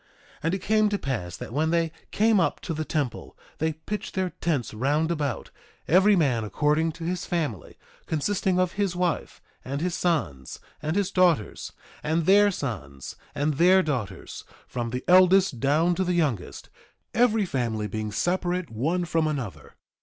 2:5 0.37 0.37
And 0.41 0.53
it 0.55 0.61
came 0.63 0.89
to 0.89 0.97
pass 0.97 1.37
that 1.37 1.53
when 1.53 1.69
they 1.69 1.91
came 2.09 2.39
up 2.39 2.59
to 2.61 2.73
the 2.73 2.83
temple, 2.83 3.37
they 3.59 3.73
pitched 3.73 4.15
their 4.15 4.31
tents 4.41 4.73
round 4.73 5.11
about, 5.11 5.51
every 5.87 6.15
man 6.15 6.43
according 6.43 6.91
to 6.93 7.03
his 7.03 7.27
family, 7.27 7.77
consisting 8.07 8.59
of 8.59 8.71
his 8.71 8.95
wife, 8.95 9.43
and 9.63 9.79
his 9.79 9.93
sons, 9.93 10.59
and 10.81 10.95
his 10.95 11.11
daughters, 11.11 11.71
and 12.01 12.25
their 12.25 12.49
sons, 12.49 13.15
and 13.35 13.57
their 13.57 13.83
daughters, 13.83 14.43
from 14.65 14.89
the 14.89 15.03
eldest 15.07 15.59
down 15.59 15.93
to 15.93 16.03
the 16.03 16.15
youngest, 16.15 16.71
every 17.13 17.45
family 17.45 17.85
being 17.85 18.11
separate 18.11 18.71
one 18.71 19.05
from 19.05 19.27
another. 19.27 19.75